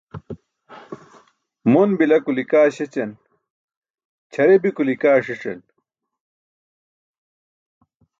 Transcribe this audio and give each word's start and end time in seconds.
Mon 1.71 1.89
bila 1.99 2.17
kuli 2.25 2.43
kaa 2.51 2.67
śećan, 2.75 3.11
ćʰare 4.31 4.55
bi 4.63 4.69
kuli 4.77 4.95
kaa 5.01 5.19
ṣic̣an. 5.25 5.59